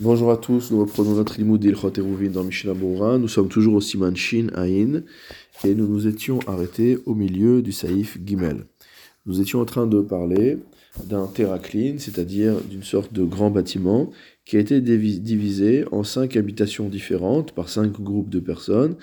Bonjour 0.00 0.32
à 0.32 0.36
tous, 0.36 0.72
nous 0.72 0.80
reprenons 0.80 1.14
notre 1.14 1.38
limoud 1.38 1.60
d'Ilchot 1.60 1.92
Eruvin 1.98 2.28
dans 2.28 2.42
Mishnah 2.42 2.74
Bora. 2.74 3.16
Nous 3.16 3.28
sommes 3.28 3.48
toujours 3.48 3.74
au 3.74 3.80
Siman 3.80 4.16
Shin 4.16 4.48
Ain 4.56 5.04
et 5.64 5.72
nous 5.76 5.86
nous 5.86 6.08
étions 6.08 6.40
arrêtés 6.48 6.98
au 7.06 7.14
milieu 7.14 7.62
du 7.62 7.70
Saïf 7.70 8.18
Gimel. 8.26 8.64
Nous 9.24 9.40
étions 9.40 9.60
en 9.60 9.64
train 9.64 9.86
de 9.86 10.00
parler 10.00 10.58
d'un 11.04 11.28
terracline, 11.28 12.00
c'est-à-dire 12.00 12.60
d'une 12.62 12.82
sorte 12.82 13.12
de 13.12 13.22
grand 13.22 13.50
bâtiment 13.50 14.10
qui 14.44 14.56
a 14.56 14.58
été 14.58 14.80
divisé 14.80 15.84
en 15.92 16.02
cinq 16.02 16.36
habitations 16.36 16.88
différentes 16.88 17.52
par 17.52 17.68
cinq 17.68 17.92
groupes 17.92 18.30
de 18.30 18.40
personnes 18.40 18.96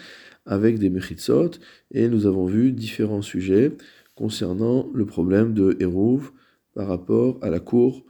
avec 0.46 0.78
des 0.78 0.90
mechitsot 0.90 1.52
et 1.92 2.10
nous 2.10 2.26
avons 2.26 2.48
vu 2.48 2.74
différents 2.74 3.22
sujets 3.22 3.72
concernant 4.14 4.90
le 4.94 5.06
problème 5.06 5.54
de 5.54 5.78
Eruv 5.80 6.32
par 6.76 6.90
rapport 6.90 7.40
à 7.42 7.50
la 7.50 7.62
cour 7.62 8.04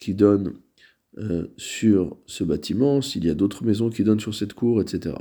qui 0.00 0.14
donne 0.14 0.54
euh, 1.18 1.48
sur 1.56 2.16
ce 2.26 2.44
bâtiment, 2.44 3.02
s'il 3.02 3.24
y 3.24 3.30
a 3.30 3.34
d'autres 3.34 3.64
maisons 3.64 3.90
qui 3.90 4.04
donnent 4.04 4.20
sur 4.20 4.34
cette 4.34 4.54
cour, 4.54 4.80
etc. 4.80 5.16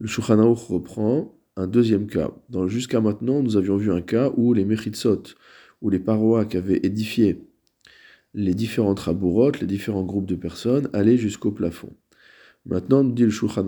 Le 0.00 0.08
Shulchan 0.08 0.52
reprend 0.54 1.38
un 1.56 1.68
deuxième 1.68 2.08
cas. 2.08 2.32
Jusqu'à 2.66 3.00
maintenant, 3.00 3.42
nous 3.42 3.56
avions 3.56 3.76
vu 3.76 3.92
un 3.92 4.00
cas 4.00 4.32
où 4.36 4.54
les 4.54 4.64
Mechitsot, 4.64 5.22
où 5.80 5.90
les 5.90 6.00
parois 6.00 6.44
qui 6.44 6.56
avaient 6.56 6.80
édifié 6.82 7.44
les 8.34 8.54
différentes 8.54 9.00
rabourotes, 9.00 9.60
les 9.60 9.66
différents 9.66 10.04
groupes 10.04 10.26
de 10.26 10.34
personnes, 10.34 10.88
allaient 10.92 11.18
jusqu'au 11.18 11.52
plafond. 11.52 11.92
Maintenant, 12.66 13.04
nous 13.04 13.12
dit 13.12 13.24
le 13.24 13.30
Shulchan 13.30 13.66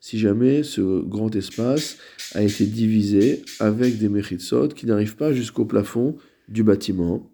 Si 0.00 0.18
jamais 0.18 0.62
ce 0.62 1.02
grand 1.02 1.36
espace 1.36 1.98
a 2.34 2.42
été 2.42 2.66
divisé 2.66 3.42
avec 3.60 3.98
des 3.98 4.08
Mechitsot 4.08 4.68
qui 4.68 4.86
n'arrivent 4.86 5.16
pas 5.16 5.32
jusqu'au 5.32 5.64
plafond 5.64 6.16
du 6.48 6.62
bâtiment, 6.62 7.31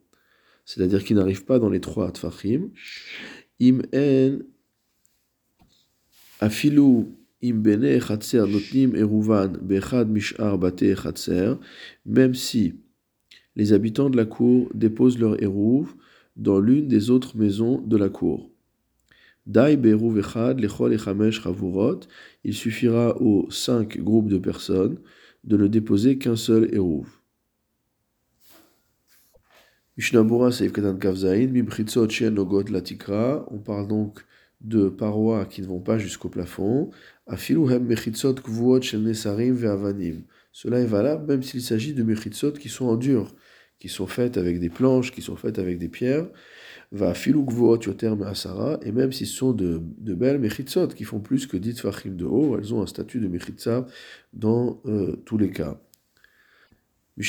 c'est-à-dire 0.69 1.03
qui 1.03 1.15
n'arrive 1.15 1.47
pas 1.47 1.59
dans 1.59 1.71
les 1.71 1.81
trois 1.81 2.13
tfachim. 2.13 2.69
Im 3.59 3.81
en 3.95 4.39
afilu 6.41 7.07
im 7.43 7.57
bene 7.65 7.99
chatser 8.07 8.45
notnim 8.47 8.95
eruvan 8.95 9.57
bechad 9.63 10.11
mishar 10.11 10.59
bate 10.59 10.95
chatser, 10.95 11.55
même 12.05 12.35
si 12.35 12.75
les 13.57 13.73
habitants 13.73 14.11
de 14.11 14.19
la 14.19 14.27
cour 14.27 14.69
déposent 14.75 15.19
leur 15.19 15.43
eruv 15.43 15.95
dans 16.37 16.61
l'une 16.61 16.87
des 16.87 17.09
autres 17.09 17.39
maisons 17.39 17.81
de 17.81 17.97
la 17.97 18.11
cour. 18.11 18.51
Dai 19.47 19.79
beruv 19.79 20.19
echad 20.19 20.61
lechol 20.61 20.93
echamesh 20.93 21.41
chavurot, 21.43 22.01
il 22.45 22.53
suffira 22.53 23.17
aux 23.23 23.51
cinq 23.51 23.99
groupes 23.99 24.29
de 24.29 24.37
personnes 24.37 24.99
de 25.45 25.57
ne 25.57 25.67
déposer 25.67 26.19
qu'un 26.19 26.37
seul 26.37 26.69
On 33.51 33.59
parle 33.59 33.89
donc 33.89 34.25
de 34.61 34.89
parois 34.89 35.45
qui 35.45 35.61
ne 35.61 35.67
vont 35.67 35.81
pas 35.81 35.99
jusqu'au 35.99 36.29
plafond. 36.29 36.91
Cela 40.53 40.81
est 40.81 40.87
valable 40.87 41.27
même 41.27 41.43
s'il 41.43 41.63
s'agit 41.63 41.95
de 41.95 42.05
mechitsot 42.05 42.53
qui 42.53 42.69
sont 42.69 42.87
en 42.87 42.95
dur, 42.95 43.35
qui 43.81 43.89
sont 43.89 44.07
faites 44.07 44.37
avec 44.37 44.61
des 44.61 44.69
planches, 44.69 45.11
qui 45.11 45.21
sont 45.21 45.35
faites 45.35 45.59
avec 45.59 45.79
des 45.79 45.89
pierres. 45.89 46.29
Va 46.93 47.13
et 47.13 48.93
même 48.93 49.13
si 49.13 49.27
ce 49.27 49.37
sont 49.37 49.53
de, 49.53 49.83
belles 49.99 50.39
mechitsot 50.39 50.87
qui 50.89 51.03
font 51.03 51.19
plus 51.19 51.49
que 51.49 51.57
10 51.57 51.81
fachim 51.81 52.11
de 52.11 52.25
haut, 52.25 52.57
elles 52.57 52.73
ont 52.73 52.83
un 52.83 52.87
statut 52.87 53.19
de 53.19 53.27
mechitza 53.27 53.85
dans 54.33 54.81
euh, 54.87 55.17
tous 55.25 55.39
les 55.39 55.51
cas. 55.51 55.81
Il 57.21 57.25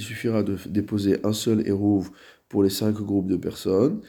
suffira 0.00 0.42
de 0.42 0.56
déposer 0.68 1.18
un 1.22 1.32
seul 1.32 1.68
eruv 1.68 2.10
pour 2.48 2.64
les 2.64 2.70
cinq 2.70 2.96
groupes 2.96 3.28
de 3.28 3.36
personnes. 3.36 4.00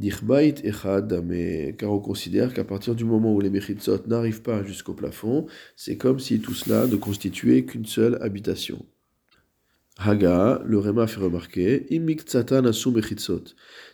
Car 0.00 1.92
on 1.92 1.98
considère 1.98 2.54
qu'à 2.54 2.62
partir 2.62 2.94
du 2.94 3.04
moment 3.04 3.34
où 3.34 3.40
les 3.40 3.50
mechitsot 3.50 4.06
n'arrivent 4.06 4.42
pas 4.42 4.62
jusqu'au 4.62 4.94
plafond, 4.94 5.46
c'est 5.74 5.96
comme 5.96 6.20
si 6.20 6.38
tout 6.38 6.54
cela 6.54 6.86
ne 6.86 6.94
constituait 6.94 7.64
qu'une 7.64 7.86
seule 7.86 8.16
habitation. 8.22 8.86
Haga, 9.98 10.62
le 10.64 10.78
Réma 10.78 11.08
fait 11.08 11.20
remarquer, 11.20 11.88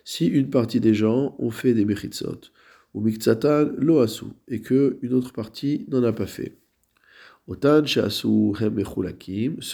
Si 0.05 0.27
une 0.27 0.51
partie 0.51 0.81
des 0.81 0.95
gens 0.95 1.37
ont 1.39 1.51
fait 1.51 1.73
des 1.73 1.87
mechitsot, 1.87 2.53
ou 2.93 3.01
miktsatan 3.01 3.71
lo 3.79 4.01
asu, 4.01 4.27
et 4.47 4.61
que 4.61 4.99
une 5.01 5.15
autre 5.15 5.33
partie 5.33 5.87
n'en 5.89 6.03
a 6.03 6.13
pas 6.13 6.27
fait. 6.27 6.58
Ceux 7.49 7.83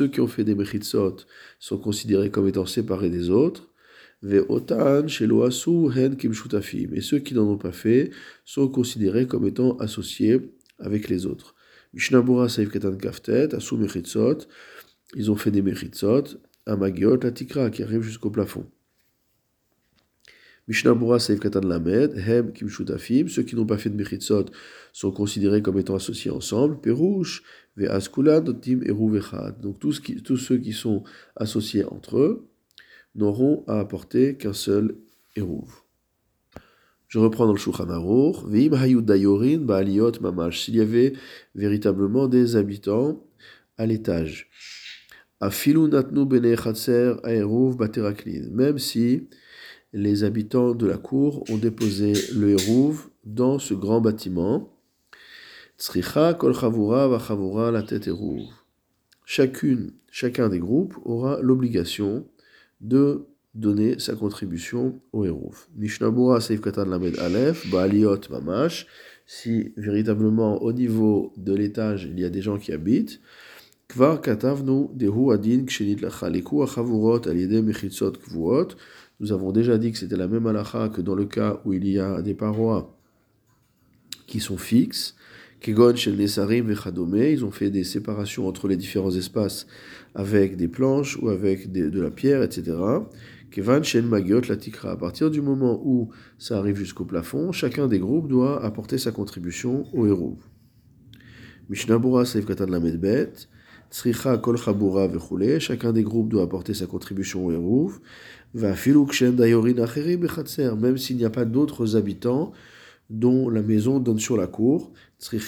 qui 0.08 0.20
ont 0.20 0.28
fait 0.28 0.44
des 0.44 0.54
mechitsot 0.54 1.16
sont 1.58 1.78
considérés 1.78 2.30
comme 2.30 2.46
étant 2.46 2.66
séparés 2.66 3.10
des 3.10 3.30
autres. 3.30 3.68
Otan 4.48 5.06
et 5.06 5.10
ceux 7.00 7.18
qui 7.18 7.34
n'en 7.34 7.48
ont 7.48 7.58
pas 7.58 7.72
fait 7.72 8.10
sont 8.44 8.68
considérés 8.68 9.26
comme 9.26 9.46
étant 9.46 9.76
associés 9.78 10.40
avec 10.78 11.08
les 11.08 11.26
autres. 11.26 11.56
Mishnabura 11.92 12.48
saif 12.48 12.70
ketan 12.70 12.96
kaftet, 12.96 13.54
asu 13.54 13.76
mechitsot, 13.76 14.46
ils 15.14 15.30
ont 15.30 15.36
fait 15.36 15.50
des 15.50 15.62
mechitsot, 15.62 16.24
amagiot 16.66 17.16
la 17.22 17.32
tikra 17.32 17.70
qui 17.70 17.82
arrive 17.82 18.02
jusqu'au 18.02 18.30
plafond. 18.30 18.66
Mishnabura 20.66 21.19
Saif 21.19 21.41
Katan 21.41 21.60
Lamed, 21.60 22.16
Hem 22.16 22.52
Kim 22.52 22.69
ceux 22.70 23.42
qui 23.42 23.54
n'ont 23.54 23.66
pas 23.66 23.76
fait 23.76 23.91
de 23.91 23.97
Mechitsot 23.97 24.47
sont 24.92 25.12
considérés 25.12 25.60
comme 25.60 25.78
étant 25.78 25.94
associés 25.94 26.30
ensemble, 26.30 26.80
Perouche, 26.80 27.42
Ve 27.76 27.91
Askulan, 27.91 28.41
Dotim 28.41 28.80
Eruvechad. 28.86 29.60
Donc 29.60 29.78
tous, 29.78 30.00
qui, 30.00 30.22
tous 30.22 30.38
ceux 30.38 30.56
qui 30.56 30.72
sont 30.72 31.04
associés 31.36 31.84
entre 31.84 32.19
eux 32.19 32.48
n'auront 33.14 33.64
à 33.66 33.78
apporter 33.78 34.36
qu'un 34.36 34.54
seul 34.54 34.97
Eruv. 35.36 35.69
Je 37.08 37.19
reprends 37.19 37.46
dans 37.46 37.52
le 37.52 37.58
Shulchan 37.58 37.91
Aruch, 37.91 38.44
Veim 38.46 38.72
Hayud 38.72 39.04
Dayorin 39.04 39.58
Baaliot 39.58 40.12
Mamash, 40.20 40.64
s'il 40.64 40.76
y 40.76 40.81
avait 40.81 41.12
véritablement 41.54 42.26
des 42.26 42.56
habitants 42.56 43.22
à 43.76 43.86
l'étage. 43.86 44.48
Afilu 45.41 45.88
Natnu 45.88 46.25
Bene 46.25 46.56
Chatser 46.56 47.14
Aeruv 47.25 47.76
Bateraklin, 47.76 48.48
même 48.50 48.78
si 48.78 49.28
les 49.94 50.25
habitants 50.25 50.75
de 50.75 50.87
la 50.87 50.99
cour 50.99 51.44
ont 51.49 51.56
déposé 51.56 52.12
le 52.34 52.50
hérouv 52.50 53.09
dans 53.25 53.59
ce 53.60 53.75
grand 53.75 54.00
bâtiment. 54.00 54.69
kol 56.38 56.55
la 57.72 57.82
tête 57.82 58.10
Chacune, 59.25 59.93
chacun 60.10 60.49
des 60.49 60.59
groupes 60.59 60.94
aura 61.05 61.41
l'obligation 61.41 62.27
de 62.81 63.25
donner 63.55 64.00
sa 64.00 64.16
contribution 64.16 65.00
au 65.12 65.25
hérouv. 65.25 65.66
Mishnabura 65.77 66.41
seif 66.41 66.61
katan 66.61 66.87
lamed 66.87 67.16
alef, 67.21 67.71
baaliot 67.71 68.21
mamash, 68.31 68.87
si 69.26 69.72
véritablement 69.76 70.61
au 70.61 70.72
niveau 70.72 71.32
de 71.37 71.55
l'étage 71.55 72.09
il 72.11 72.19
y 72.19 72.25
a 72.25 72.31
des 72.31 72.43
gens 72.43 72.59
qui 72.59 72.72
habitent, 72.72 73.21
kvar 73.88 74.21
katavnu 74.21 74.88
dehu 74.93 75.32
adin 75.32 75.65
kshenit 75.66 76.00
lachaliku 76.03 76.62
achavurot 76.65 77.28
alide 77.28 77.62
mechitzot 77.62 78.19
kvuot, 78.19 78.75
nous 79.24 79.32
avons 79.32 79.52
déjà 79.52 79.78
dit 79.78 79.90
que 79.90 79.96
c'était 79.96 80.18
la 80.18 80.28
même 80.28 80.46
halakha 80.46 80.90
que 80.90 81.00
dans 81.00 81.14
le 81.14 81.24
cas 81.24 81.58
où 81.64 81.72
il 81.72 81.88
y 81.88 81.98
a 81.98 82.20
des 82.20 82.34
parois 82.34 82.94
qui 84.26 84.38
sont 84.38 84.58
fixes. 84.58 85.16
Kegon 85.60 85.96
shel 85.96 86.16
Nesarim 86.16 86.70
ils 86.70 87.42
ont 87.42 87.50
fait 87.50 87.70
des 87.70 87.84
séparations 87.84 88.46
entre 88.46 88.68
les 88.68 88.76
différents 88.76 89.14
espaces 89.16 89.66
avec 90.14 90.58
des 90.58 90.68
planches 90.68 91.16
ou 91.22 91.30
avec 91.30 91.72
de 91.72 92.00
la 92.02 92.10
pierre, 92.10 92.42
etc. 92.42 92.76
Kevan 93.50 93.82
shel 93.82 94.04
Magiot 94.04 94.42
la 94.46 94.58
tikra. 94.58 94.90
À 94.90 94.96
partir 94.98 95.30
du 95.30 95.40
moment 95.40 95.80
où 95.82 96.10
ça 96.36 96.58
arrive 96.58 96.76
jusqu'au 96.76 97.06
plafond, 97.06 97.50
chacun 97.50 97.88
des 97.88 98.00
groupes 98.00 98.28
doit 98.28 98.62
apporter 98.62 98.98
sa 98.98 99.10
contribution 99.10 99.86
au 99.94 100.06
héros. 100.06 100.38
Mishnabura 101.70 102.26
Seif 102.26 102.44
Katan 102.44 102.66
Lamedbet. 104.05 104.43
Kol 104.43 104.56
Chabura 104.56 105.09
Chacun 105.59 105.93
des 105.93 106.03
groupes 106.03 106.28
doit 106.28 106.43
apporter 106.43 106.75
sa 106.75 106.87
contribution 106.87 107.47
au 107.47 107.53
Hérouv. 107.53 108.00
Même 108.55 108.75
s'il 110.99 111.17
n'y 111.17 111.25
a 111.25 111.31
pas 111.31 111.44
d'autres 111.44 111.96
habitants 111.96 112.52
dont 113.11 113.50
la 113.50 113.62
maison 113.62 114.00
donne 114.00 114.19
sur 114.19 114.37
la 114.37 114.46
cour, 114.46 114.93
ils 115.32 115.41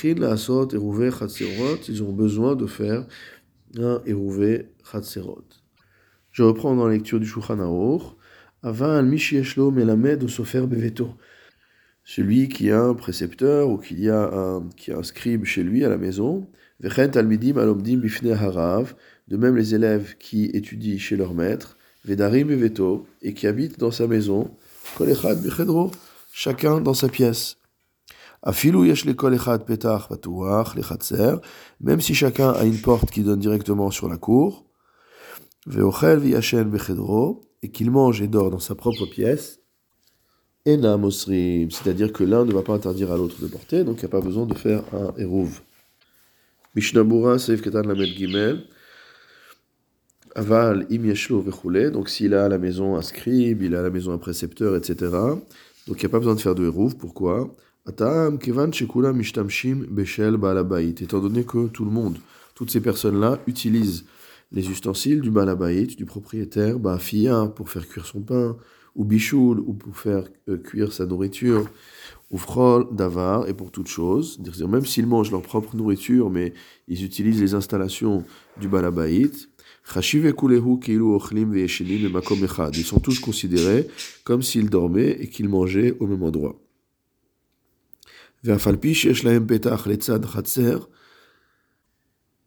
ont 2.03 2.13
besoin 2.13 2.57
de 2.57 2.67
faire 2.67 3.07
un 3.79 4.03
Hérouvé 4.07 4.69
Chatserot. 4.91 5.45
Je 6.31 6.43
reprends 6.43 6.75
dans 6.77 6.87
la 6.87 6.95
lecture 6.95 7.19
du 7.19 7.27
Shulchan 7.27 7.61
Aruch. 7.61 8.03
Avan 8.63 8.97
al 8.97 9.07
melamed 9.07 10.29
sofer 10.29 10.67
beveto. 10.67 11.11
Celui 12.05 12.49
qui 12.49 12.71
a 12.71 12.83
un 12.83 12.95
précepteur 12.95 13.69
ou 13.69 13.77
qui 13.79 14.09
a 14.09 14.33
un, 14.33 14.69
qui 14.77 14.93
a 14.93 14.99
un 14.99 15.03
scribe 15.03 15.45
chez 15.45 15.63
lui 15.63 15.85
à 15.85 15.89
la 15.89 15.99
maison, 15.99 16.49
de 16.81 16.89
même 19.37 19.57
les 19.57 19.75
élèves 19.75 20.17
qui 20.19 20.45
étudient 20.47 20.99
chez 20.99 21.17
leur 21.17 21.35
maître, 21.35 21.77
Vedarim 22.05 22.51
et 22.51 22.57
Veto, 22.57 23.07
et 23.23 23.35
qui 23.35 23.47
habitent 23.47 23.79
dans 23.79 23.91
sa 23.91 24.07
maison, 24.07 24.51
chacun 26.33 26.81
dans 26.81 26.95
sa 26.95 27.09
pièce. 27.09 27.57
Même 31.81 32.01
si 32.01 32.15
chacun 32.15 32.51
a 32.51 32.65
une 32.65 32.81
porte 32.81 33.11
qui 33.11 33.23
donne 33.23 33.41
directement 33.41 33.91
sur 33.91 34.09
la 34.09 34.17
cour, 34.19 34.67
et 37.63 37.71
qu'il 37.71 37.91
mange 37.91 38.23
et 38.23 38.29
dort 38.29 38.51
dans 38.51 38.61
sa 38.61 38.75
propre 38.77 39.07
pièce. 39.07 39.61
C'est-à-dire 40.65 42.13
que 42.13 42.23
l'un 42.23 42.45
ne 42.45 42.53
va 42.53 42.63
pas 42.63 42.75
interdire 42.75 43.11
à 43.11 43.17
l'autre 43.17 43.41
de 43.41 43.47
porter, 43.49 43.83
donc 43.83 43.97
il 43.97 44.01
n'y 44.01 44.07
a 44.07 44.11
pas 44.11 44.21
besoin 44.21 44.47
de 44.47 44.55
faire 44.55 44.85
un 44.93 45.13
eruv. 45.19 45.63
Mishnabura 46.77 47.39
Seif 47.39 47.63
Ketan 47.63 47.85
Lamed 47.85 48.15
Gimel. 48.15 48.65
Aval 50.35 50.87
im 50.91 51.07
yeshlo 51.07 51.41
vechule, 51.41 51.91
donc 51.91 52.11
s'il 52.11 52.35
a 52.35 52.45
à 52.45 52.49
la 52.51 52.59
maison 52.59 52.97
un 52.97 53.01
scribe, 53.01 53.63
il 53.63 53.75
a 53.75 53.81
à 53.81 53.83
la 53.83 53.89
maison 53.89 54.13
un 54.13 54.19
précepteur, 54.19 54.77
etc. 54.77 55.11
Donc 55.87 55.97
il 55.97 56.01
n'y 56.01 56.05
a 56.05 56.09
pas 56.11 56.19
besoin 56.19 56.35
de 56.35 56.41
faire 56.41 56.55
de 56.55 56.67
eruv. 56.67 56.97
Pourquoi? 56.97 57.57
Atam 57.87 58.39
kevan 58.39 58.75
shekula 58.75 59.15
mishtamshim 59.15 59.87
beshel 59.89 60.37
balabait. 60.37 60.91
Étant 60.91 61.21
donné 61.21 61.45
que 61.45 61.69
tout 61.69 61.87
le 61.87 61.91
monde, 61.91 62.19
toutes 62.55 62.71
ces 62.71 62.83
personnes-là 62.83 63.39
utilisent 63.47 64.05
les 64.53 64.69
ustensiles 64.69 65.23
du 65.23 65.31
balabait, 65.31 65.87
du 65.87 66.05
propriétaire, 66.05 66.79
bafia 66.79 67.51
pour 67.57 67.71
faire 67.71 67.89
cuire 67.89 68.05
son 68.05 68.21
pain, 68.21 68.55
ou 68.95 69.07
bichoul, 69.07 69.61
ou 69.61 69.73
pour 69.73 69.97
faire 69.97 70.25
euh, 70.51 70.59
cuire 70.59 70.93
sa 70.93 71.07
nourriture, 71.07 71.71
ou 72.31 72.39
frol, 72.39 72.87
davar, 72.93 73.49
et 73.49 73.55
pour 73.55 73.71
toute 73.71 73.89
chose. 73.89 74.39
Même 74.67 74.85
s'ils 74.85 75.07
mangent 75.07 75.31
leur 75.31 75.43
propre 75.43 75.77
nourriture, 75.77 76.29
mais 76.31 76.53
ils 76.89 77.05
utilisent 77.05 77.41
les 77.41 77.55
installations 77.55 78.25
du 78.61 78.67
balabait, 78.69 79.31
ils 79.95 80.03
sont 82.85 83.01
tous 83.01 83.21
considérés 83.21 83.87
comme 84.25 84.43
s'ils 84.43 84.69
dormaient 84.69 85.17
et 85.21 85.29
qu'ils 85.29 85.49
mangeaient 85.49 85.97
au 86.01 86.09
même 86.09 86.25
endroit. 86.25 86.61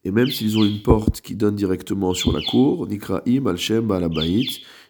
Et 0.02 0.10
même 0.10 0.28
s'ils 0.28 0.56
ont 0.58 0.64
une 0.64 0.82
porte 0.82 1.20
qui 1.22 1.34
donne 1.34 1.56
directement 1.56 2.14
sur 2.14 2.32
la 2.32 2.40
cour, 2.42 2.86
Nikraim, 2.86 3.46
Alshem, 3.46 3.86
Balabait, 3.86 4.44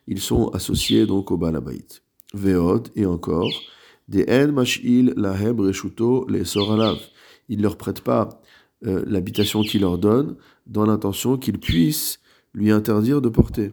ils 0.08 0.20
sont 0.20 0.48
associés 0.48 1.06
donc 1.06 1.30
au 1.30 1.36
Balabait. 1.36 1.86
Veod, 2.34 2.88
et 2.96 3.06
encore, 3.06 3.52
Ils 7.48 7.58
ne 7.58 7.62
leur 7.62 7.76
prêtent 7.76 8.00
pas 8.00 8.28
euh, 8.86 9.04
l'habitation 9.06 9.62
qu'ils 9.62 9.82
leur 9.82 9.98
donnent 9.98 10.36
dans 10.66 10.86
l'intention 10.86 11.36
qu'ils 11.36 11.58
puissent 11.58 12.18
lui 12.52 12.70
interdire 12.70 13.20
de 13.20 13.28
porter. 13.28 13.72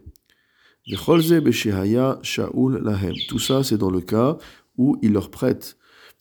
Tout 3.28 3.40
ça, 3.40 3.64
c'est 3.64 3.78
dans 3.78 3.90
le 3.90 4.02
cas 4.02 4.38
où 4.78 4.98
il 5.02 5.14
leur 5.14 5.32
prête, 5.32 5.78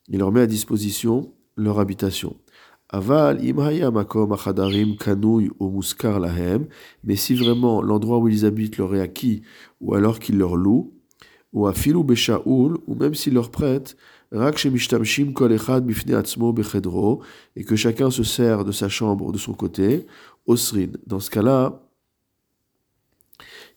il 0.09 0.19
leur 0.19 0.33
met 0.33 0.41
à 0.41 0.47
disposition 0.47 1.35
leur 1.57 1.79
habitation. 1.79 2.37
Aval 2.89 3.41
mais 7.05 7.17
si 7.17 7.35
vraiment 7.35 7.83
l'endroit 7.83 8.19
où 8.19 8.29
ils 8.29 8.45
habitent 8.45 8.79
leur 8.79 8.95
est 8.95 9.01
acquis, 9.01 9.43
ou 9.81 9.95
alors 9.95 10.21
qu'il 10.21 10.39
leur 10.39 10.57
loue, 10.57 10.96
ou 11.57 11.67
afilu 11.67 12.05
beshaul, 12.05 12.77
ou 12.87 12.95
même 12.95 13.15
s'il 13.15 13.33
leur 13.33 13.51
prête, 13.51 13.97
rak 14.31 14.59
shemishtamshim 14.59 15.33
kol 15.33 15.53
echad 15.53 15.87
bifne 15.87 16.13
atzmo 16.15 16.53
bechedro, 16.53 17.23
et 17.57 17.65
que 17.65 17.77
chacun 17.77 18.11
se 18.11 18.23
sert 18.23 18.63
de 18.63 18.73
sa 18.73 18.91
chambre 18.91 19.33
de 19.33 19.39
son 19.39 19.55
côté, 19.55 20.07
osrin. 20.47 20.93
Dans 21.07 21.19
ce 21.19 21.31
cas-là, 21.31 21.81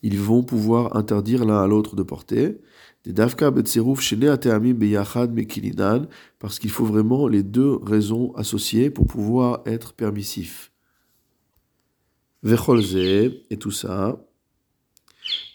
ils 0.01 0.19
vont 0.19 0.43
pouvoir 0.43 0.97
interdire 0.97 1.45
l'un 1.45 1.63
à 1.63 1.67
l'autre 1.67 1.95
de 1.95 2.03
porter. 2.03 2.59
Des 3.05 3.13
davka 3.13 3.49
betserouf 3.49 4.01
shene 4.01 4.27
ateamim 4.27 4.73
beyachad 4.73 5.31
mekilinan, 5.31 6.01
parce 6.37 6.59
qu'il 6.59 6.71
faut 6.71 6.85
vraiment 6.85 7.29
les 7.29 7.43
deux 7.43 7.79
raisons 7.81 8.33
associées 8.35 8.89
pour 8.89 9.07
pouvoir 9.07 9.61
être 9.65 9.93
permissif. 9.93 10.73
Vecholze, 12.43 12.97
et 12.97 13.57
tout 13.57 13.71
ça. 13.71 14.19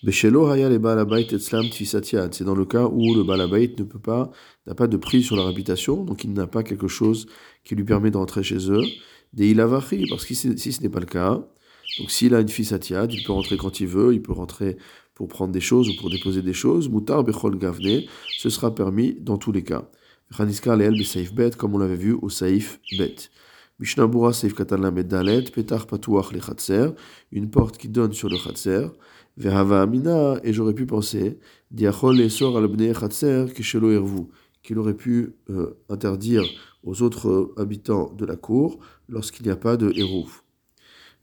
Beshelo 0.03 0.47
haya 0.51 0.69
le 0.69 0.79
balabait 0.79 1.27
etzlam 1.33 1.69
tfisatiad. 1.69 2.35
C'est 2.35 2.45
dans 2.45 2.55
le 2.55 2.65
cas 2.65 2.87
où 2.87 3.15
le 3.15 3.25
balabait 3.25 3.75
ne 3.79 3.85
peut 3.85 3.99
pas, 3.99 4.31
n'a 4.67 4.75
pas 4.75 4.87
de 4.87 4.97
prise 4.97 5.25
sur 5.25 5.37
leur 5.37 5.47
habitation, 5.47 6.05
donc 6.05 6.25
il 6.25 6.33
n'a 6.33 6.47
pas 6.47 6.63
quelque 6.63 6.89
chose 6.89 7.27
qui 7.65 7.75
lui 7.75 7.85
permet 7.85 8.11
d'entrer 8.11 8.43
chez 8.43 8.71
eux. 8.71 8.83
Des 9.33 9.51
ilavachi, 9.51 10.07
parce 10.09 10.25
que 10.25 10.35
si 10.35 10.73
ce 10.73 10.83
n'est 10.83 10.89
pas 10.89 11.01
le 11.01 11.07
cas, 11.07 11.43
donc 11.99 12.11
s'il 12.11 12.35
a 12.35 12.41
une 12.41 12.49
fille 12.49 12.65
satiade, 12.65 13.13
il 13.13 13.23
peut 13.25 13.33
rentrer 13.33 13.57
quand 13.57 13.81
il 13.81 13.87
veut, 13.87 14.13
il 14.15 14.23
peut 14.23 14.33
rentrer 14.33 14.77
pour 15.15 15.29
prendre 15.29 15.53
des 15.53 15.61
choses 15.61 15.89
ou 15.89 15.97
pour 15.97 16.11
déposer 16.11 16.43
des 16.43 16.53
choses. 16.53 16.89
Moutar 16.89 17.23
bechol 17.25 17.57
gavne, 17.59 18.03
ce 18.37 18.51
sera 18.51 18.75
permis 18.75 19.15
dans 19.15 19.39
tous 19.39 19.53
les 19.53 19.63
cas. 19.63 19.89
Khaniska 20.37 20.77
leel 20.77 21.05
saif 21.05 21.33
bet, 21.33 21.51
comme 21.57 21.75
on 21.75 21.79
l'avait 21.79 21.97
vu 21.97 22.13
au 22.21 22.29
saif 22.29 22.81
bet. 22.99 23.31
Mishnabura 23.79 24.33
saif 24.33 24.55
katan 24.55 24.79
lamed 24.79 25.09
dalet, 25.09 25.51
petar 25.51 25.87
patuach 25.87 26.33
le 26.33 26.41
chatser, 26.41 26.89
une 27.31 27.51
porte 27.51 27.79
qui 27.79 27.89
donne 27.89 28.13
sur 28.13 28.29
le 28.29 28.37
chatser. 28.37 28.87
Verhava 29.37 29.83
amina, 29.83 30.39
et 30.45 30.53
j'aurais 30.53 30.75
pu 30.75 30.87
penser, 30.87 31.39
diachol 31.71 32.17
le 32.17 32.29
sor 32.29 32.57
al 32.57 32.69
bne 32.69 32.93
chatser, 32.95 33.47
kishelo 33.55 33.91
ervu, 33.91 34.29
qu'il 34.63 34.79
aurait 34.79 34.97
pu 34.97 35.35
euh, 35.51 35.77
interdire 35.89 36.45
aux 36.85 37.03
autres 37.03 37.53
habitants 37.57 38.13
de 38.13 38.25
la 38.25 38.37
cour 38.37 38.79
lorsqu'il 39.09 39.47
n'y 39.47 39.53
a 39.53 39.57
pas 39.57 39.77
de 39.77 39.93
hérouf. 39.97 40.45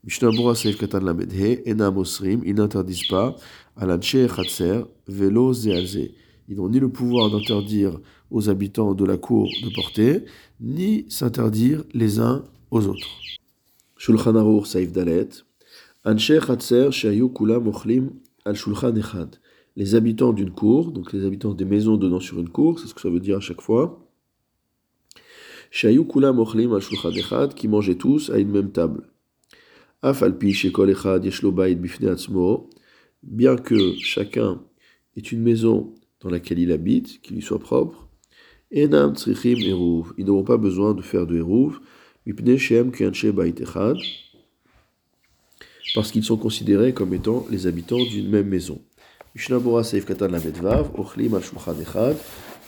Mishnabura 0.04 0.54
Seif 0.54 0.78
Katan 0.78 1.00
Lamedhe, 1.00 1.62
Ena 1.64 1.90
Mosrim, 1.90 2.42
ils 2.44 2.56
n'interdisent 2.56 3.06
pas 3.06 3.36
la 3.80 3.98
Khatser, 3.98 4.82
Velo 5.06 5.52
Zealze. 5.52 6.10
Ils 6.48 6.56
n'ont 6.56 6.68
ni 6.68 6.80
le 6.80 6.88
pouvoir 6.88 7.30
d'interdire 7.30 8.00
aux 8.30 8.50
habitants 8.50 8.94
de 8.94 9.04
la 9.04 9.16
cour 9.16 9.48
de 9.62 9.72
porter, 9.72 10.24
ni 10.60 11.06
s'interdire 11.08 11.84
les 11.94 12.18
uns 12.18 12.44
aux 12.70 12.86
autres. 12.88 13.08
Shulchan 13.96 14.64
Saif 14.64 14.90
Dalet, 14.90 15.28
Les 19.76 19.94
habitants 19.94 20.32
d'une 20.32 20.50
cour, 20.50 20.90
donc 20.90 21.12
les 21.12 21.24
habitants 21.24 21.54
des 21.54 21.64
maisons 21.64 21.96
donnant 21.96 22.18
sur 22.18 22.40
une 22.40 22.48
cour, 22.48 22.80
c'est 22.80 22.88
ce 22.88 22.94
que 22.94 23.00
ça 23.00 23.08
veut 23.08 23.20
dire 23.20 23.36
à 23.36 23.40
chaque 23.40 23.60
fois. 23.60 24.04
Qui 27.54 27.68
mangeaient 27.68 27.94
tous 27.94 28.30
à 28.30 28.38
une 28.38 28.50
même 28.50 28.72
table. 28.72 29.08
Bien 33.22 33.56
que 33.56 33.94
chacun 33.98 34.60
ait 35.16 35.20
une 35.20 35.42
maison 35.42 35.94
dans 36.20 36.30
laquelle 36.30 36.58
il 36.58 36.72
habite, 36.72 37.20
qui 37.22 37.34
lui 37.34 37.42
soit 37.42 37.60
propre, 37.60 38.08
ils 38.72 38.88
n'auront 38.90 40.44
pas 40.44 40.56
besoin 40.56 40.94
de 40.94 41.02
faire 41.02 41.26
de 41.26 41.36
Hérouv, 41.36 41.80
parce 45.94 46.10
qu'ils 46.10 46.24
sont 46.24 46.36
considérés 46.36 46.92
comme 46.92 47.12
étant 47.14 47.46
les 47.50 47.66
habitants 47.66 48.02
d'une 48.02 48.28
même 48.28 48.48
maison. 48.48 48.80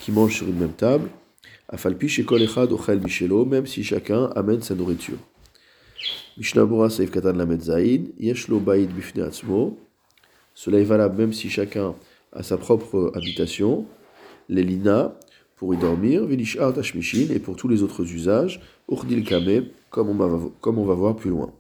qui 0.01 0.13
mangent 0.13 0.37
sur 0.37 0.49
une 0.49 0.59
même 0.59 0.73
table, 0.73 1.09
même 3.47 3.67
si 3.67 3.85
chacun 3.85 4.25
amène 4.35 4.63
sa 4.63 4.75
nourriture. 4.75 5.19
Mishnabura 6.37 6.91
Saif 6.91 7.11
Katan 7.11 7.33
Lamed 7.33 7.63
Zain, 7.63 8.05
Yeshlo 8.19 8.59
Baïd 8.59 8.91
Bifne 8.93 9.23
Atzmo. 9.23 9.79
Cela 10.55 10.81
est 10.81 10.85
valable 10.85 11.17
même 11.17 11.33
si 11.33 11.49
chacun 11.49 11.95
a 12.33 12.43
sa 12.43 12.57
propre 12.57 13.13
habitation. 13.15 13.87
L'Elina, 14.49 15.15
pour 15.57 15.75
y 15.75 15.79
dormir, 15.79 16.27
Vilishar 16.27 16.75
Tashmishin, 16.75 17.33
et 17.33 17.39
pour 17.39 17.57
tous 17.57 17.69
les 17.69 17.83
autres 17.83 18.03
usages, 18.03 18.61
Urdil 18.91 19.25
Kame, 19.25 19.67
comme 19.91 20.11
on 20.11 20.85
va 20.85 20.95
voir 20.95 21.17
plus 21.17 21.31
loin. 21.31 21.53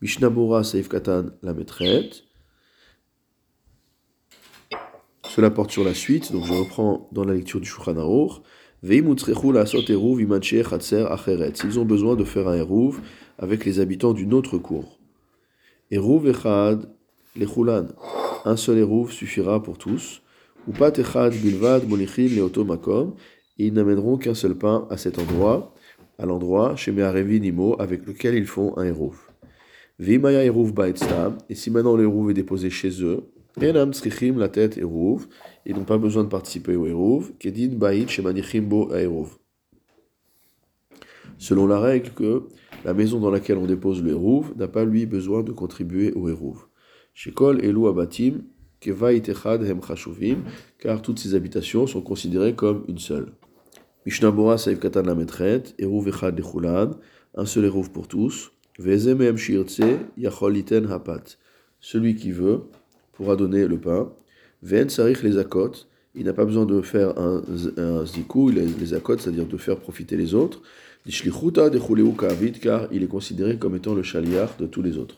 Mishnabura 0.00 0.62
Saif 0.62 0.88
Katan 0.88 1.30
Lamed 1.42 1.68
Cela 5.24 5.50
porte 5.50 5.72
sur 5.72 5.82
la 5.82 5.92
suite, 5.92 6.30
donc 6.30 6.46
je 6.46 6.52
reprends 6.52 7.08
dans 7.10 7.24
la 7.24 7.34
lecture 7.34 7.60
du 7.60 7.68
Shulchan 7.68 7.96
Aruch. 7.96 8.40
S'ils 11.54 11.78
ont 11.80 11.84
besoin 11.84 12.14
de 12.14 12.22
faire 12.22 12.46
un 12.46 12.54
eruv 12.54 13.00
avec 13.38 13.64
les 13.64 13.80
habitants 13.80 14.12
d'une 14.12 14.34
autre 14.34 14.56
cour. 14.56 15.00
Eruv 15.90 16.28
echad 16.28 16.88
lechulan. 17.34 17.88
Un 18.44 18.54
seul 18.54 18.78
eruv 18.78 19.10
suffira 19.10 19.60
pour 19.60 19.78
tous. 19.78 20.22
Ou 20.68 20.72
echad 20.84 21.32
bilvad 21.32 21.88
molichin 21.88 22.28
leotomakom. 22.28 23.16
Et 23.58 23.66
ils 23.66 23.72
n'amèneront 23.72 24.16
qu'un 24.16 24.34
seul 24.34 24.54
pain 24.54 24.86
à 24.90 24.96
cet 24.96 25.18
endroit, 25.18 25.74
à 26.18 26.26
l'endroit 26.26 26.76
chez 26.76 26.92
Meharevi 26.92 27.40
Nimo, 27.40 27.74
avec 27.80 28.06
lequel 28.06 28.36
ils 28.36 28.46
font 28.46 28.78
un 28.78 28.84
eruv. 28.84 29.27
Vimaya 29.98 30.44
eruv 30.44 30.72
baetstam. 30.72 31.38
Et 31.48 31.54
si 31.54 31.70
maintenant 31.70 31.96
l'eruv 31.96 32.30
est 32.30 32.34
déposé 32.34 32.70
chez 32.70 33.02
eux, 33.02 33.30
Enam 33.60 33.92
tzrichim 33.92 34.38
la 34.38 34.48
tête 34.48 34.78
eruv. 34.78 35.26
Ils 35.66 35.74
n'ont 35.74 35.84
pas 35.84 35.98
besoin 35.98 36.24
de 36.24 36.28
participer 36.28 36.76
au 36.76 36.86
Hérouv. 36.86 37.32
Kedin 37.38 37.74
Baït 37.76 38.08
Shemanichimbo 38.08 38.94
Hérouv. 38.94 39.38
Selon 41.38 41.66
la 41.66 41.80
règle 41.80 42.10
que 42.10 42.44
la 42.84 42.94
maison 42.94 43.20
dans 43.20 43.30
laquelle 43.30 43.58
on 43.58 43.66
dépose 43.66 44.02
le 44.02 44.10
Hérouv 44.10 44.54
n'a 44.56 44.68
pas 44.68 44.84
lui 44.84 45.06
besoin 45.06 45.42
de 45.42 45.52
contribuer 45.52 46.12
au 46.12 46.28
Hérouv. 46.28 46.66
Shekol 47.14 47.64
Elou 47.64 47.88
Abatim 47.88 48.42
Kevait 48.80 49.16
Echad 49.16 49.64
Hem 49.64 49.80
Chashuvim, 49.82 50.44
car 50.78 51.02
toutes 51.02 51.18
ces 51.18 51.34
habitations 51.34 51.88
sont 51.88 52.00
considérées 52.00 52.54
comme 52.54 52.84
une 52.86 52.98
seule. 52.98 53.32
Mishnah 54.06 54.30
Bora 54.30 54.56
Saïf 54.56 54.78
Katan 54.78 55.02
Lametret, 55.02 55.64
Hérouv 55.78 56.08
Echad 56.08 56.38
Lechulan, 56.38 56.92
un 57.34 57.44
seul 57.44 57.64
Hérouv 57.64 57.90
pour 57.90 58.06
tous. 58.06 58.52
Celui 61.80 62.14
qui 62.14 62.32
veut 62.32 62.62
pourra 63.12 63.36
donner 63.36 63.66
le 63.66 63.78
pain. 63.78 64.12
Ven 64.62 64.88
sarich 64.88 65.22
les 65.22 65.36
akot, 65.38 65.72
il 66.14 66.24
n'a 66.24 66.32
pas 66.32 66.44
besoin 66.44 66.66
de 66.66 66.80
faire 66.80 67.18
un, 67.18 67.42
un 67.76 68.06
zikou, 68.06 68.50
les, 68.50 68.94
akot, 68.94 69.18
c'est-à-dire 69.18 69.46
de 69.46 69.56
faire 69.56 69.78
profiter 69.78 70.16
les 70.16 70.34
autres. 70.34 70.62
Car 72.60 72.88
il 72.92 73.02
est 73.02 73.08
considéré 73.08 73.56
comme 73.56 73.76
étant 73.76 73.94
le 73.94 74.02
chaliar 74.02 74.54
de 74.58 74.66
tous 74.66 74.82
les 74.82 74.98
autres. 74.98 75.16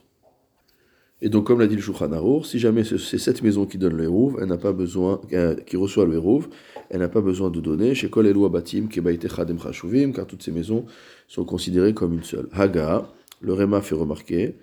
Et 1.22 1.28
donc, 1.28 1.46
comme 1.46 1.60
l'a 1.60 1.66
dit 1.66 1.76
le 1.76 1.82
Shulchan 1.82 2.42
si 2.44 2.58
jamais 2.58 2.82
c'est 2.82 3.18
cette 3.18 3.42
maison 3.42 3.66
qui 3.66 3.76
donne 3.76 3.94
le 3.94 4.08
elle 4.40 4.48
n'a 4.48 4.56
pas 4.56 4.72
besoin, 4.72 5.20
euh, 5.32 5.54
qui 5.54 5.76
reçoit 5.76 6.06
le 6.06 6.14
Hérouv, 6.14 6.48
elle 6.88 7.00
n'a 7.00 7.08
pas 7.08 7.20
besoin 7.20 7.50
de 7.50 7.60
donner 7.60 7.94
chez 7.94 8.08
Kol 8.08 8.26
Elou 8.26 8.48
Batim, 8.48 8.88
Chadem 8.90 9.58
Chashuvim, 9.58 10.12
car 10.12 10.26
toutes 10.26 10.42
ces 10.42 10.52
maisons 10.52 10.86
sont 11.28 11.44
considérées 11.44 11.92
comme 11.92 12.14
une 12.14 12.22
seule. 12.22 12.48
Haga, 12.52 13.06
le 13.40 13.52
Réma 13.52 13.80
fait 13.80 13.94
remarquer, 13.94 14.56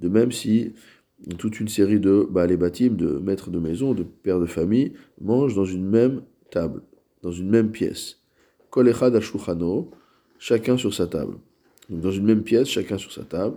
de 0.00 0.08
même 0.08 0.32
si 0.32 0.72
toute 1.38 1.60
une 1.60 1.68
série 1.68 2.00
de 2.00 2.28
de 2.28 3.18
maîtres 3.18 3.50
de 3.50 3.58
maison, 3.58 3.94
de 3.94 4.02
pères 4.02 4.40
de 4.40 4.46
famille, 4.46 4.92
mangent 5.20 5.54
dans 5.54 5.64
une 5.64 5.88
même 5.88 6.22
table, 6.50 6.82
dans 7.22 7.30
une 7.30 7.48
même 7.48 7.70
pièce. 7.70 8.18
Kol 8.70 8.88
Echad 8.88 9.18
chacun 10.38 10.76
sur 10.76 10.92
sa 10.92 11.06
table. 11.06 11.36
Dans 11.88 12.10
une 12.10 12.24
même 12.24 12.42
pièce, 12.42 12.66
chacun 12.68 12.98
sur 12.98 13.12
sa 13.12 13.22
table. 13.22 13.56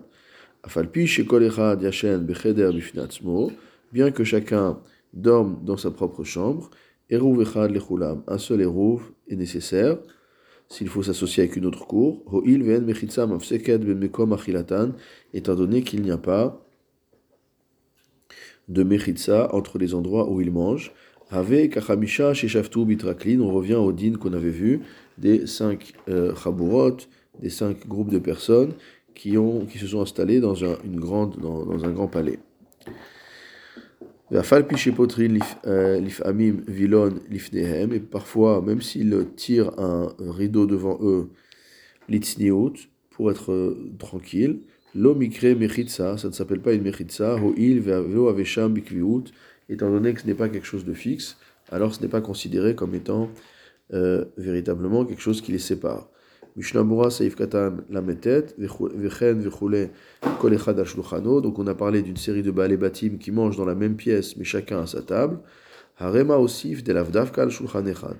Afalpi 0.63 1.07
chez 1.07 1.25
Kol 1.25 1.43
Echad 1.43 1.81
Yashen 1.81 2.23
Becheder 2.23 2.69
bien 3.91 4.11
que 4.11 4.23
chacun 4.23 4.79
dorme 5.13 5.59
dans 5.63 5.77
sa 5.77 5.89
propre 5.89 6.23
chambre, 6.23 6.69
Eruv 7.09 7.41
Echad 7.41 7.71
Lechulam, 7.71 8.21
un 8.27 8.37
seul 8.37 8.61
Eruv 8.61 9.01
est 9.27 9.35
nécessaire 9.35 9.97
s'il 10.69 10.89
faut 10.89 11.03
s'associer 11.03 11.43
avec 11.43 11.55
une 11.55 11.65
autre 11.65 11.87
cour, 11.87 12.23
étant 15.33 15.55
donné 15.55 15.81
qu'il 15.83 16.01
n'y 16.01 16.11
a 16.11 16.17
pas 16.17 16.61
de 18.67 18.83
Mechitza 18.83 19.53
entre 19.55 19.77
les 19.77 19.93
endroits 19.93 20.29
où 20.29 20.41
il 20.41 20.51
mange. 20.51 20.91
Ave 21.29 21.67
Kachamisha 21.69 22.33
Sheshaftu 22.33 22.85
Bitraklin, 22.85 23.39
on 23.41 23.51
revient 23.51 23.75
au 23.75 23.91
din 23.91 24.13
qu'on 24.13 24.33
avait 24.33 24.49
vu, 24.49 24.81
des 25.17 25.45
cinq 25.47 25.93
euh, 26.09 26.33
des 27.41 27.49
cinq 27.49 27.87
groupes 27.87 28.11
de 28.11 28.19
personnes 28.19 28.73
qui, 29.13 29.37
ont, 29.37 29.65
qui 29.65 29.77
se 29.77 29.87
sont 29.87 30.01
installés 30.01 30.39
dans 30.39 30.63
un, 30.63 30.77
une 30.85 30.99
grande, 30.99 31.37
dans, 31.39 31.65
dans 31.65 31.83
un 31.85 31.91
grand 31.91 32.07
palais. 32.07 32.39
Euh, 34.33 36.01
et 37.91 37.99
parfois, 37.99 38.61
même 38.61 38.81
s'ils 38.81 39.25
tirent 39.35 39.71
un 39.79 40.13
rideau 40.19 40.65
devant 40.65 40.99
eux, 41.01 41.29
pour 43.11 43.31
être 43.31 43.51
euh, 43.51 43.91
tranquille, 43.97 44.59
l'omikre 44.93 45.47
mechitsa, 45.47 46.17
ça 46.17 46.27
ne 46.27 46.33
s'appelle 46.33 46.61
pas 46.61 46.73
une 46.73 46.83
mechitsa, 46.83 47.37
étant 49.69 49.89
donné 49.91 50.13
que 50.13 50.21
ce 50.21 50.27
n'est 50.27 50.33
pas 50.33 50.49
quelque 50.49 50.65
chose 50.65 50.85
de 50.85 50.93
fixe, 50.93 51.37
alors 51.69 51.93
ce 51.93 52.01
n'est 52.01 52.07
pas 52.07 52.21
considéré 52.21 52.75
comme 52.75 52.95
étant 52.95 53.29
euh, 53.93 54.25
véritablement 54.37 55.05
quelque 55.05 55.21
chose 55.21 55.41
qui 55.41 55.51
les 55.51 55.59
sépare. 55.59 56.09
Donc 61.41 61.59
on 61.59 61.67
a 61.67 61.75
parlé 61.75 62.01
d'une 62.01 62.17
série 62.17 62.41
de 62.41 62.49
Baale 62.49 62.77
Batim 62.77 63.17
qui 63.19 63.29
mangent 63.29 63.57
dans 63.57 63.65
la 63.65 63.75
même 63.75 63.95
pièce, 63.95 64.35
mais 64.37 64.43
chacun 64.43 64.79
à 64.79 64.87
sa 64.87 65.03
table. 65.03 65.37
Harema 65.99 66.37
Osif 66.37 66.83
de 66.83 66.93
Lavdavkal 66.93 67.51
Shulchan 67.51 67.85
Echad. 67.85 68.17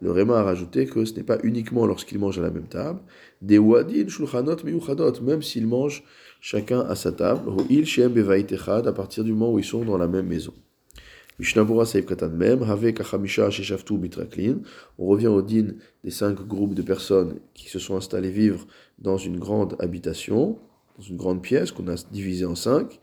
Le 0.00 0.10
Réma 0.10 0.40
a 0.40 0.42
rajouté 0.42 0.86
que 0.86 1.04
ce 1.04 1.14
n'est 1.14 1.22
pas 1.22 1.38
uniquement 1.44 1.86
lorsqu'ils 1.86 2.18
mangent 2.18 2.40
à 2.40 2.42
la 2.42 2.50
même 2.50 2.66
table. 2.66 2.98
Des 3.42 3.58
Wadin 3.58 4.08
Shulchanot 4.08 4.64
Miyuchadot, 4.64 5.20
même 5.22 5.42
s'ils 5.42 5.68
mangent 5.68 6.02
chacun 6.40 6.80
à 6.80 6.96
sa 6.96 7.12
table. 7.12 7.42
Il 7.70 7.86
Shem 7.86 8.12
Bevait 8.12 8.44
Echad, 8.50 8.88
à 8.88 8.92
partir 8.92 9.22
du 9.22 9.30
moment 9.30 9.52
où 9.52 9.60
ils 9.60 9.64
sont 9.64 9.84
dans 9.84 9.98
la 9.98 10.08
même 10.08 10.26
maison. 10.26 10.52
On 11.40 11.44
revient 15.06 15.28
au 15.28 15.42
din 15.42 15.66
des 16.02 16.10
cinq 16.10 16.44
groupes 16.48 16.74
de 16.74 16.82
personnes 16.82 17.36
qui 17.54 17.68
se 17.68 17.78
sont 17.78 17.96
installés 17.96 18.32
vivre 18.32 18.66
dans 18.98 19.16
une 19.16 19.38
grande 19.38 19.76
habitation, 19.78 20.58
dans 20.96 21.04
une 21.04 21.16
grande 21.16 21.40
pièce 21.40 21.70
qu'on 21.70 21.86
a 21.86 21.94
divisée 22.10 22.44
en 22.44 22.56
cinq. 22.56 22.98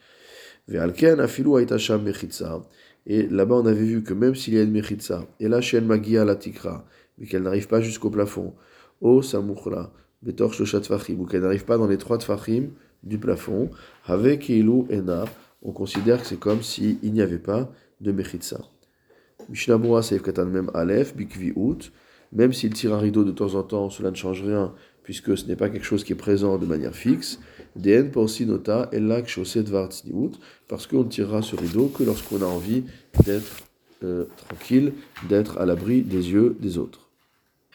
Et 0.68 0.74
là-bas, 3.28 3.56
on 3.56 3.66
avait 3.66 3.86
vu 3.86 4.04
que 4.04 4.14
même 4.14 4.36
s'il 4.36 4.56
y 4.56 4.60
a 4.60 4.64
une 4.64 4.72
Mechitza, 4.72 5.26
et 5.40 5.48
là, 5.48 5.62
Shen 5.62 5.86
Magia 5.86 6.26
la 6.26 6.36
Tikra, 6.36 6.86
mais 7.18 7.28
qu'elle 7.28 7.44
n'arrive 7.44 7.70
pas 7.70 7.80
jusqu'au 7.80 8.10
plafond, 8.10 8.54
O 9.00 9.22
Samuchla, 9.22 9.94
Betor 10.24 10.52
ou 10.60 10.66
qu'elle 11.26 11.42
n'arrive 11.42 11.64
pas 11.64 11.78
dans 11.78 11.88
les 11.88 11.98
trois 11.98 12.18
Tfachim 12.18 12.72
du 13.04 13.18
plafond, 13.18 13.70
avec 14.06 14.50
Ilu 14.50 14.84
Ena, 14.92 15.24
on 15.62 15.72
considère 15.72 16.22
que 16.22 16.28
c'est 16.28 16.40
comme 16.40 16.62
s'il 16.62 17.14
n'y 17.14 17.22
avait 17.22 17.40
pas 17.40 17.72
de 18.02 18.12
Mechitsa. 18.12 18.62
Mishnabura 19.50 20.02
Seif 20.02 20.22
Katan 20.22 20.46
même 20.46 20.72
Aleph, 20.74 21.16
Bikvi 21.16 21.54
Out, 21.56 21.92
même 22.32 22.54
s'il 22.54 22.74
tire 22.74 22.94
un 22.94 23.00
rideau 23.00 23.24
de 23.24 23.32
temps 23.32 23.56
en 23.56 23.64
temps, 23.64 23.90
cela 23.90 24.12
ne 24.12 24.16
change 24.16 24.44
rien, 24.44 24.74
puisque 25.04 25.38
ce 25.38 25.46
n'est 25.46 25.56
pas 25.56 25.70
quelque 25.70 25.86
chose 25.86 26.04
qui 26.04 26.14
est 26.14 26.18
présent 26.18 26.58
de 26.58 26.66
manière 26.66 26.96
fixe. 26.96 27.40
Den 27.76 28.12
Porsinota, 28.12 28.90
Elak 28.92 29.28
Shoset 29.28 29.66
Out, 30.12 30.40
parce 30.68 30.88
qu'on 30.88 31.04
ne 31.04 31.10
tirera 31.10 31.42
ce 31.42 31.56
rideau 31.56 31.88
que 31.88 32.04
lorsqu'on 32.04 32.42
a 32.42 32.46
envie 32.46 32.84
d'être 33.26 33.58
euh, 34.04 34.26
tranquille, 34.48 34.94
d'être 35.30 35.58
à 35.60 35.66
l'abri 35.66 36.02
des 36.02 36.32
yeux 36.32 36.58
des 36.60 36.78
autres. 36.78 37.05